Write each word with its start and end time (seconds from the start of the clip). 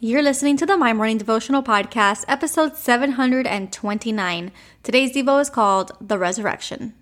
You're 0.00 0.22
listening 0.22 0.56
to 0.58 0.64
the 0.64 0.76
My 0.76 0.92
Morning 0.92 1.18
Devotional 1.18 1.60
Podcast, 1.60 2.24
episode 2.28 2.76
729. 2.76 4.52
Today's 4.84 5.10
Devo 5.10 5.40
is 5.40 5.50
called 5.50 5.90
The 6.00 6.16
Resurrection. 6.16 6.94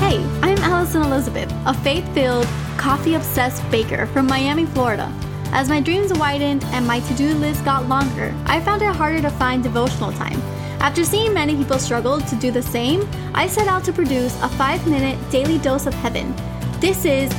Hey, 0.00 0.18
I'm 0.42 0.58
Alison 0.58 1.02
Elizabeth, 1.02 1.54
a 1.66 1.72
faith 1.72 2.12
filled, 2.14 2.48
coffee 2.76 3.14
obsessed 3.14 3.62
baker 3.70 4.06
from 4.06 4.26
Miami, 4.26 4.66
Florida. 4.66 5.08
As 5.52 5.68
my 5.68 5.80
dreams 5.80 6.12
widened 6.12 6.64
and 6.72 6.84
my 6.84 6.98
to 6.98 7.14
do 7.14 7.32
list 7.34 7.64
got 7.64 7.88
longer, 7.88 8.34
I 8.46 8.60
found 8.60 8.82
it 8.82 8.96
harder 8.96 9.22
to 9.22 9.30
find 9.30 9.62
devotional 9.62 10.10
time. 10.10 10.42
After 10.80 11.04
seeing 11.04 11.32
many 11.32 11.54
people 11.54 11.78
struggle 11.78 12.20
to 12.22 12.34
do 12.34 12.50
the 12.50 12.60
same, 12.60 13.08
I 13.34 13.46
set 13.46 13.68
out 13.68 13.84
to 13.84 13.92
produce 13.92 14.34
a 14.42 14.48
five 14.48 14.84
minute 14.84 15.16
daily 15.30 15.58
dose 15.58 15.86
of 15.86 15.94
heaven. 15.94 16.34
This 16.80 17.04
is 17.04 17.32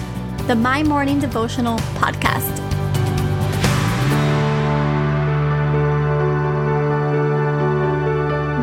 the 0.47 0.55
My 0.55 0.83
Morning 0.83 1.19
Devotional 1.19 1.77
Podcast. 1.95 2.57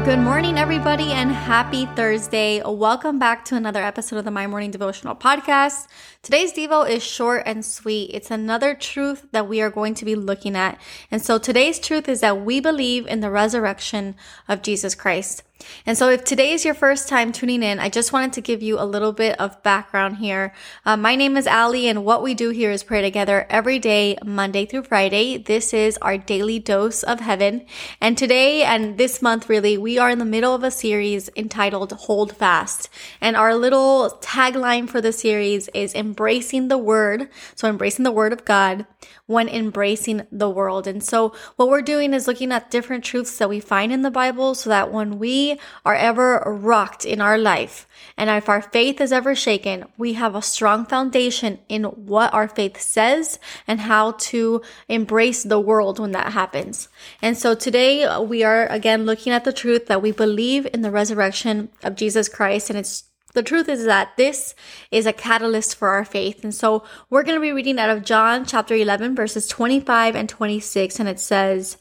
Good 0.05 0.19
morning, 0.19 0.59
everybody, 0.59 1.13
and 1.13 1.33
happy 1.33 1.87
Thursday. 1.87 2.61
Welcome 2.63 3.19
back 3.19 3.47
to 3.47 3.57
another 3.57 3.83
episode 3.83 4.19
of 4.19 4.27
the 4.27 4.31
My 4.31 4.47
Morning 4.47 4.71
Devotional 4.71 5.17
Podcast. 5.17 5.87
Today's 6.23 6.53
Devo 6.53 6.87
is 6.87 7.03
short 7.03 7.45
and 7.47 7.65
sweet. 7.65 8.11
It's 8.13 8.31
another 8.31 8.75
truth 8.75 9.25
that 9.33 9.49
we 9.49 9.63
are 9.63 9.71
going 9.71 9.95
to 9.95 10.05
be 10.05 10.15
looking 10.15 10.57
at. 10.57 10.79
And 11.11 11.23
so 11.23 11.39
today's 11.39 11.79
truth 11.79 12.11
is 12.11 12.21
that 12.21 12.43
we 12.43 12.61
believe 12.61 13.07
in 13.07 13.21
the 13.21 13.31
resurrection 13.31 14.17
of 14.47 14.61
Jesus 14.61 14.95
Christ. 14.95 15.45
And 15.87 15.97
so, 15.97 16.09
if 16.09 16.25
today 16.25 16.53
is 16.53 16.65
your 16.65 16.75
first 16.75 17.09
time 17.09 17.33
tuning 17.33 17.63
in, 17.63 17.79
I 17.79 17.89
just 17.89 18.13
wanted 18.13 18.33
to 18.35 18.41
give 18.41 18.63
you 18.63 18.79
a 18.79 18.85
little 18.85 19.13
bit 19.13 19.39
of 19.41 19.63
background 19.63 20.17
here. 20.17 20.53
Uh, 20.85 20.97
my 20.97 21.17
name 21.17 21.37
is 21.37 21.47
Ali, 21.47 21.89
and 21.89 22.05
what 22.05 22.23
we 22.23 22.35
do 22.35 22.51
here 22.51 22.71
is 22.71 22.83
pray 22.83 23.03
together 23.03 23.47
every 23.51 23.79
day, 23.79 24.17
Monday 24.25 24.67
through 24.67 24.85
Friday. 24.85 25.39
This 25.39 25.73
is 25.73 25.97
our 25.99 26.19
daily 26.19 26.59
dose 26.59 27.03
of 27.03 27.21
heaven. 27.21 27.67
And 28.01 28.17
today 28.17 28.63
and 28.63 28.99
this 28.99 29.23
month, 29.23 29.49
really, 29.49 29.77
we 29.77 29.99
are 29.99 30.11
in 30.11 30.19
the 30.19 30.25
middle 30.25 30.55
of 30.55 30.65
a 30.65 30.71
series 30.71 31.31
entitled 31.37 31.93
Hold 31.93 32.37
Fast. 32.37 32.89
And 33.21 33.37
our 33.37 33.55
little 33.55 34.19
tagline 34.21 34.89
for 34.89 35.01
the 35.01 35.13
series 35.13 35.69
is 35.69 35.95
embracing 35.95 36.69
the 36.69 36.79
word. 36.79 37.29
So, 37.55 37.69
embracing 37.69 38.05
the 38.05 38.13
word 38.13 38.33
of 38.33 38.45
God 38.45 38.87
when 39.27 39.49
embracing 39.49 40.27
the 40.33 40.51
world. 40.51 40.87
And 40.89 41.03
so, 41.05 41.33
what 41.57 41.69
we're 41.69 41.83
doing 41.83 42.13
is 42.13 42.27
looking 42.27 42.51
at 42.51 42.71
different 42.71 43.05
truths 43.05 43.39
that 43.39 43.49
we 43.49 43.61
find 43.61 43.93
in 43.93 44.03
the 44.03 44.11
Bible 44.11 44.55
so 44.55 44.71
that 44.71 44.93
when 44.93 45.19
we 45.19 45.50
are 45.85 45.95
ever 45.95 46.43
rocked 46.47 47.05
in 47.05 47.21
our 47.21 47.39
life 47.39 47.87
and 48.21 48.29
if 48.29 48.51
our 48.51 48.61
faith 48.61 49.01
is 49.01 49.13
ever 49.13 49.35
shaken, 49.35 49.87
we 49.97 50.13
have 50.13 50.35
a 50.35 50.43
strong 50.43 50.85
foundation 50.85 51.59
in 51.71 51.85
what 51.85 52.35
our 52.35 52.49
faith 52.49 52.79
says 52.79 53.39
and 53.67 53.81
how 53.81 54.13
to 54.29 54.61
embrace 54.89 55.43
the 55.43 55.59
world 55.59 55.99
when 55.99 56.13
that 56.13 56.35
happens. 56.35 56.91
And 57.23 57.35
so 57.37 57.55
today 57.55 58.05
uh, 58.05 58.21
we 58.21 58.45
are 58.45 58.67
again 58.67 59.07
looking 59.07 59.33
at 59.33 59.45
the 59.45 59.55
truth 59.55 59.87
that 59.87 60.03
we 60.03 60.13
believe 60.13 60.69
in 60.75 60.83
the 60.83 60.91
resurrection 60.91 61.71
of 61.83 61.97
Jesus 61.97 62.29
Christ 62.29 62.69
and 62.69 62.79
it's 62.79 63.05
the 63.33 63.43
truth 63.45 63.69
is 63.69 63.85
that 63.85 64.17
this 64.19 64.57
is 64.91 65.07
a 65.07 65.13
catalyst 65.13 65.77
for 65.77 65.89
our 65.89 66.05
faith. 66.05 66.43
And 66.43 66.53
so 66.53 66.83
we're 67.09 67.23
going 67.23 67.37
to 67.37 67.41
be 67.41 67.53
reading 67.53 67.79
out 67.79 67.89
of 67.89 68.05
John 68.05 68.45
chapter 68.45 68.75
11, 68.75 69.15
verses 69.15 69.47
25 69.47 70.17
and 70.17 70.29
26. 70.29 70.99
And 70.99 71.09
it 71.09 71.21
says, 71.21 71.77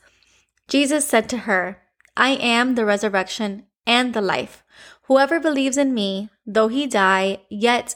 Jesus 0.68 1.08
said 1.08 1.28
to 1.30 1.38
her, 1.40 1.82
I 2.20 2.32
am 2.32 2.76
the 2.76 2.84
resurrection 2.84 3.68
and 3.88 4.14
the 4.14 4.22
life. 4.22 4.62
Whoever 5.04 5.40
believes 5.40 5.78
in 5.78 5.94
me, 5.94 6.30
though 6.46 6.68
he 6.68 6.86
die, 6.86 7.40
yet 7.50 7.96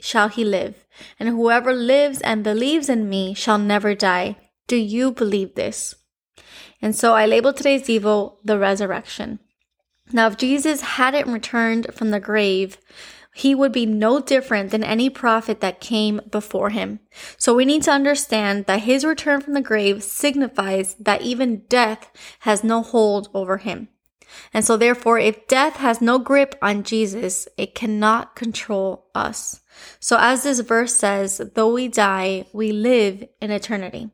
shall 0.00 0.28
he 0.28 0.44
live. 0.44 0.86
And 1.18 1.28
whoever 1.28 1.72
lives 1.72 2.20
and 2.20 2.44
believes 2.44 2.88
in 2.88 3.08
me 3.08 3.34
shall 3.34 3.58
never 3.58 3.96
die. 3.96 4.36
Do 4.68 4.76
you 4.76 5.10
believe 5.10 5.56
this? 5.56 5.96
And 6.80 6.94
so 6.94 7.14
I 7.14 7.26
label 7.26 7.52
today's 7.52 7.82
Devo 7.82 8.36
the 8.44 8.60
resurrection. 8.60 9.40
Now, 10.12 10.28
if 10.28 10.36
Jesus 10.36 10.80
hadn't 10.80 11.32
returned 11.32 11.88
from 11.92 12.10
the 12.10 12.20
grave, 12.20 12.78
he 13.34 13.54
would 13.54 13.72
be 13.72 13.84
no 13.84 14.20
different 14.20 14.70
than 14.70 14.84
any 14.84 15.10
prophet 15.10 15.60
that 15.60 15.80
came 15.80 16.20
before 16.30 16.70
him. 16.70 17.00
So 17.36 17.52
we 17.54 17.64
need 17.64 17.82
to 17.82 17.90
understand 17.90 18.66
that 18.66 18.82
his 18.82 19.04
return 19.04 19.40
from 19.40 19.54
the 19.54 19.60
grave 19.60 20.04
signifies 20.04 20.94
that 21.00 21.22
even 21.22 21.64
death 21.68 22.10
has 22.40 22.62
no 22.62 22.80
hold 22.80 23.28
over 23.34 23.58
him. 23.58 23.88
And 24.52 24.64
so 24.64 24.76
therefore, 24.76 25.18
if 25.18 25.48
death 25.48 25.76
has 25.76 26.00
no 26.00 26.18
grip 26.18 26.56
on 26.62 26.84
Jesus, 26.84 27.48
it 27.56 27.74
cannot 27.74 28.36
control 28.36 29.06
us. 29.14 29.62
So 29.98 30.16
as 30.18 30.44
this 30.44 30.60
verse 30.60 30.94
says, 30.94 31.42
though 31.54 31.72
we 31.72 31.88
die, 31.88 32.46
we 32.52 32.70
live 32.70 33.26
in 33.40 33.50
eternity. 33.50 34.10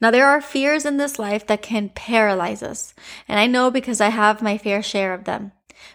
Now, 0.00 0.10
there 0.10 0.26
are 0.26 0.40
fears 0.40 0.86
in 0.86 0.96
this 0.96 1.18
life 1.18 1.46
that 1.46 1.60
can 1.60 1.90
paralyze 1.90 2.62
us. 2.62 2.94
And 3.28 3.38
I 3.38 3.46
know 3.46 3.70
because 3.70 4.00
I 4.00 4.08
have 4.08 4.40
my 4.40 4.56
fair 4.56 4.82
share 4.82 5.12
of 5.12 5.24
them. 5.24 5.52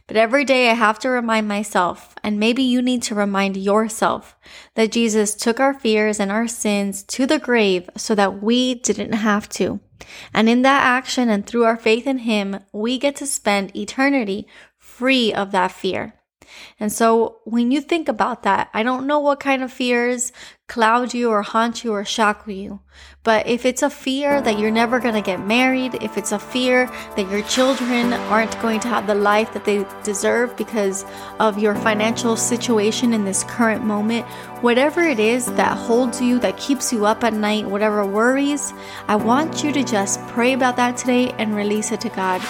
But 0.07 0.17
every 0.17 0.45
day 0.45 0.69
I 0.69 0.73
have 0.73 0.99
to 0.99 1.09
remind 1.09 1.47
myself, 1.47 2.15
and 2.23 2.39
maybe 2.39 2.63
you 2.63 2.81
need 2.81 3.03
to 3.03 3.15
remind 3.15 3.57
yourself, 3.57 4.35
that 4.75 4.91
Jesus 4.91 5.35
took 5.35 5.59
our 5.59 5.73
fears 5.73 6.19
and 6.19 6.31
our 6.31 6.47
sins 6.47 7.03
to 7.03 7.25
the 7.25 7.39
grave 7.39 7.89
so 7.97 8.15
that 8.15 8.41
we 8.41 8.75
didn't 8.75 9.13
have 9.13 9.47
to. 9.49 9.79
And 10.33 10.49
in 10.49 10.61
that 10.63 10.83
action 10.83 11.29
and 11.29 11.45
through 11.45 11.65
our 11.65 11.77
faith 11.77 12.07
in 12.07 12.19
Him, 12.19 12.59
we 12.71 12.97
get 12.97 13.15
to 13.17 13.25
spend 13.25 13.75
eternity 13.75 14.47
free 14.77 15.33
of 15.33 15.51
that 15.51 15.71
fear. 15.71 16.15
And 16.79 16.91
so 16.91 17.37
when 17.45 17.71
you 17.71 17.81
think 17.81 18.07
about 18.07 18.43
that, 18.43 18.69
I 18.73 18.83
don't 18.83 19.07
know 19.07 19.19
what 19.19 19.39
kind 19.39 19.63
of 19.63 19.71
fears 19.71 20.31
cloud 20.67 21.13
you 21.13 21.29
or 21.29 21.41
haunt 21.41 21.83
you 21.83 21.91
or 21.91 22.05
shackle 22.05 22.53
you. 22.53 22.79
But 23.23 23.45
if 23.45 23.65
it's 23.65 23.83
a 23.83 23.89
fear 23.89 24.41
that 24.41 24.57
you're 24.57 24.71
never 24.71 24.99
going 24.99 25.15
to 25.15 25.21
get 25.21 25.45
married, 25.45 25.95
if 25.95 26.17
it's 26.17 26.31
a 26.31 26.39
fear 26.39 26.87
that 27.17 27.29
your 27.29 27.41
children 27.43 28.13
aren't 28.13 28.59
going 28.61 28.79
to 28.79 28.87
have 28.87 29.05
the 29.05 29.13
life 29.13 29.53
that 29.53 29.65
they 29.65 29.85
deserve 30.03 30.55
because 30.55 31.05
of 31.39 31.59
your 31.59 31.75
financial 31.75 32.37
situation 32.37 33.13
in 33.13 33.25
this 33.25 33.43
current 33.43 33.83
moment, 33.83 34.25
whatever 34.63 35.01
it 35.01 35.19
is 35.19 35.45
that 35.57 35.77
holds 35.77 36.21
you, 36.21 36.39
that 36.39 36.57
keeps 36.57 36.93
you 36.93 37.05
up 37.05 37.23
at 37.25 37.33
night, 37.33 37.65
whatever 37.65 38.05
worries, 38.05 38.73
I 39.09 39.17
want 39.17 39.63
you 39.63 39.73
to 39.73 39.83
just 39.83 40.25
pray 40.27 40.53
about 40.53 40.77
that 40.77 40.95
today 40.95 41.31
and 41.37 41.53
release 41.53 41.91
it 41.91 41.99
to 42.01 42.09
God 42.09 42.41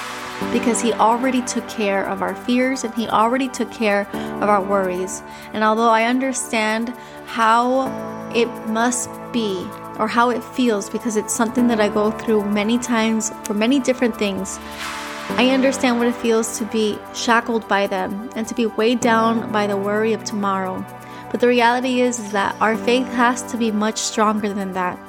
because 0.52 0.82
He 0.82 0.94
already 0.94 1.42
took 1.44 1.68
care 1.70 2.06
of 2.08 2.22
our 2.22 2.36
fears 2.36 2.84
and 2.84 2.94
He 2.94 3.08
already 3.08 3.48
took 3.48 3.72
care 3.72 4.08
of 4.14 4.50
our 4.50 4.62
worries. 4.62 5.24
And 5.54 5.64
although 5.64 5.90
I 5.90 6.04
understand 6.04 6.90
how 7.26 7.88
it 8.36 8.48
must 8.68 9.10
be 9.32 9.66
or 10.00 10.08
how 10.08 10.30
it 10.30 10.44
feels 10.44 10.90
because 10.90 11.16
it's 11.16 11.34
something 11.34 11.68
that 11.68 11.80
I 11.80 11.90
go 11.90 12.12
through 12.12 12.46
many 12.46 12.78
times 12.78 13.32
for 13.44 13.54
many 13.54 13.80
different 13.80 14.18
things. 14.18 14.60
I 15.38 15.50
understand 15.52 15.98
what 15.98 16.08
it 16.08 16.16
feels 16.16 16.58
to 16.58 16.66
be 16.66 16.98
shackled 17.14 17.68
by 17.68 17.88
them 17.88 18.30
and 18.36 18.48
to 18.48 18.56
be 18.56 18.66
weighed 18.66 19.00
down 19.00 19.52
by 19.52 19.68
the 19.68 19.78
worry 19.78 20.14
of 20.14 20.24
tomorrow. 20.24 20.86
But 21.32 21.40
the 21.40 21.48
reality 21.48 22.02
is, 22.02 22.20
is 22.20 22.32
that 22.32 22.56
our 22.60 22.76
faith 22.76 23.08
has 23.08 23.42
to 23.52 23.58
be 23.58 23.72
much 23.72 23.98
stronger 23.98 24.54
than 24.54 24.74
that 24.74 25.00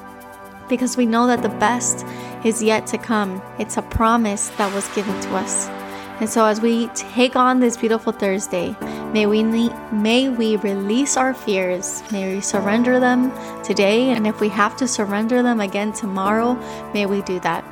because 0.68 0.96
we 0.96 1.06
know 1.06 1.26
that 1.26 1.42
the 1.42 1.48
best 1.48 2.06
is 2.44 2.62
yet 2.62 2.86
to 2.88 2.98
come. 2.98 3.42
It's 3.58 3.76
a 3.76 3.82
promise 3.82 4.48
that 4.50 4.72
was 4.74 4.88
given 4.94 5.18
to 5.22 5.36
us. 5.36 5.68
And 6.20 6.28
so 6.28 6.44
as 6.44 6.60
we 6.60 6.86
take 6.88 7.34
on 7.34 7.58
this 7.58 7.76
beautiful 7.76 8.12
Thursday, 8.12 8.76
may 9.12 9.26
we 9.26 9.42
may 9.42 10.28
we 10.28 10.56
release 10.56 11.16
our 11.16 11.34
fears. 11.34 12.02
May 12.12 12.34
we 12.34 12.40
surrender 12.40 13.00
them 13.00 13.32
today 13.64 14.10
and 14.10 14.26
if 14.26 14.40
we 14.40 14.48
have 14.50 14.76
to 14.76 14.86
surrender 14.86 15.42
them 15.42 15.60
again 15.60 15.92
tomorrow, 15.92 16.54
may 16.92 17.06
we 17.06 17.22
do 17.22 17.40
that. 17.40 17.64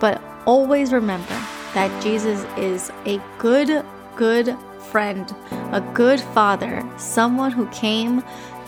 But 0.00 0.20
always 0.44 0.92
remember 0.92 1.38
that 1.72 2.02
Jesus 2.02 2.44
is 2.58 2.90
a 3.06 3.20
good 3.38 3.84
good 4.16 4.56
friend, 4.90 5.34
a 5.72 5.80
good 5.92 6.20
father, 6.20 6.88
someone 6.98 7.50
who 7.50 7.66
came 7.68 8.22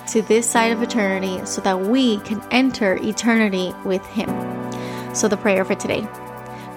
to 0.08 0.22
this 0.22 0.48
side 0.48 0.72
of 0.72 0.82
eternity 0.82 1.44
so 1.44 1.60
that 1.60 1.78
we 1.78 2.20
can 2.20 2.42
enter 2.50 2.96
eternity 3.02 3.74
with 3.84 4.04
Him. 4.06 4.55
So, 5.16 5.28
the 5.28 5.36
prayer 5.38 5.64
for 5.64 5.74
today. 5.74 6.06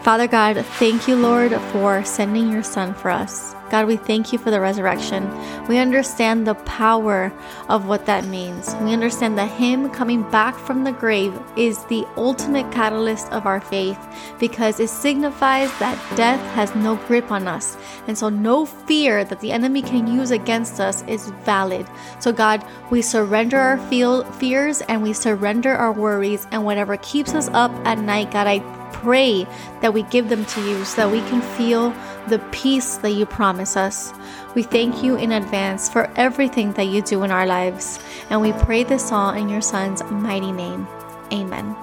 Father 0.01 0.27
God, 0.27 0.65
thank 0.65 1.07
you, 1.07 1.15
Lord, 1.17 1.53
for 1.71 2.03
sending 2.05 2.51
your 2.51 2.63
Son 2.63 2.93
for 2.93 3.11
us. 3.11 3.53
God, 3.69 3.85
we 3.85 3.97
thank 3.97 4.33
you 4.33 4.39
for 4.39 4.49
the 4.49 4.59
resurrection. 4.59 5.29
We 5.67 5.77
understand 5.77 6.47
the 6.47 6.55
power 6.55 7.31
of 7.67 7.85
what 7.85 8.07
that 8.07 8.25
means. 8.25 8.73
We 8.81 8.93
understand 8.93 9.37
that 9.37 9.51
Him 9.51 9.89
coming 9.89 10.23
back 10.31 10.55
from 10.55 10.83
the 10.83 10.91
grave 10.91 11.37
is 11.55 11.83
the 11.85 12.07
ultimate 12.17 12.71
catalyst 12.71 13.29
of 13.31 13.45
our 13.45 13.61
faith 13.61 13.99
because 14.39 14.79
it 14.79 14.89
signifies 14.89 15.69
that 15.79 15.99
death 16.15 16.39
has 16.55 16.73
no 16.75 16.95
grip 16.95 17.29
on 17.29 17.47
us. 17.47 17.77
And 18.07 18.17
so, 18.17 18.29
no 18.29 18.65
fear 18.65 19.23
that 19.25 19.41
the 19.41 19.51
enemy 19.51 19.81
can 19.81 20.07
use 20.07 20.31
against 20.31 20.79
us 20.79 21.03
is 21.03 21.29
valid. 21.43 21.85
So, 22.19 22.31
God, 22.31 22.65
we 22.89 23.01
surrender 23.01 23.59
our 23.59 23.77
fears 23.91 24.81
and 24.81 25.03
we 25.03 25.13
surrender 25.13 25.75
our 25.75 25.91
worries 25.91 26.47
and 26.51 26.65
whatever 26.65 26.97
keeps 26.97 27.35
us 27.35 27.49
up 27.49 27.71
at 27.85 27.99
night. 27.99 28.31
God, 28.31 28.47
I 28.47 28.78
pray 29.01 29.45
that 29.81 29.93
we 29.93 30.03
give 30.03 30.29
them 30.29 30.45
to 30.45 30.61
you 30.61 30.85
so 30.85 30.97
that 30.97 31.11
we 31.11 31.19
can 31.29 31.41
feel 31.57 31.91
the 32.27 32.39
peace 32.51 32.97
that 32.97 33.11
you 33.11 33.25
promise 33.25 33.75
us. 33.75 34.13
We 34.55 34.63
thank 34.63 35.03
you 35.03 35.15
in 35.15 35.31
advance 35.31 35.89
for 35.89 36.11
everything 36.15 36.73
that 36.73 36.87
you 36.87 37.01
do 37.01 37.23
in 37.23 37.31
our 37.31 37.45
lives, 37.45 37.99
and 38.29 38.41
we 38.41 38.53
pray 38.53 38.83
this 38.83 39.11
all 39.11 39.31
in 39.33 39.49
your 39.49 39.61
Son's 39.61 40.03
mighty 40.03 40.51
name. 40.51 40.87
Amen. 41.31 41.75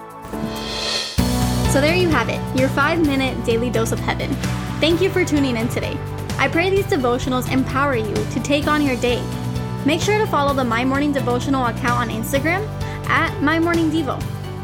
So 1.71 1.81
there 1.81 1.95
you 1.95 2.09
have 2.09 2.29
it, 2.29 2.41
your 2.59 2.69
five 2.71 3.05
minute 3.05 3.45
daily 3.45 3.71
dose 3.71 3.93
of 3.93 3.99
heaven. 3.99 4.33
Thank 4.81 5.01
you 5.01 5.11
for 5.11 5.25
tuning 5.25 5.57
in 5.57 5.69
today. 5.69 5.97
I 6.39 6.49
pray 6.49 6.71
these 6.71 6.87
devotionals 6.87 7.51
empower 7.51 7.97
you 7.97 8.15
to 8.15 8.41
take 8.43 8.67
on 8.67 8.83
your 8.83 8.97
day. 8.97 9.23
Make 9.85 10.01
sure 10.01 10.19
to 10.19 10.27
follow 10.27 10.53
the 10.53 10.65
My 10.65 10.85
Morning 10.85 11.13
Devotional 11.13 11.67
account 11.67 12.01
on 12.01 12.09
Instagram 12.09 12.67
at 13.09 13.41
My 13.41 13.59
Morning 13.59 13.91
Devo. 13.91 14.36